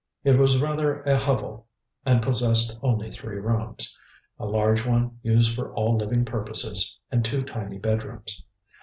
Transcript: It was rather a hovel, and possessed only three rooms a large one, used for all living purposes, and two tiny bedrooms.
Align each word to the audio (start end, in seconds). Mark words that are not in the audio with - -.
It 0.23 0.35
was 0.39 0.59
rather 0.59 1.03
a 1.03 1.15
hovel, 1.15 1.67
and 2.07 2.23
possessed 2.23 2.75
only 2.81 3.11
three 3.11 3.37
rooms 3.37 3.95
a 4.39 4.47
large 4.47 4.83
one, 4.83 5.19
used 5.21 5.53
for 5.55 5.71
all 5.75 5.95
living 5.95 6.25
purposes, 6.25 6.99
and 7.11 7.23
two 7.23 7.43
tiny 7.43 7.77
bedrooms. 7.77 8.43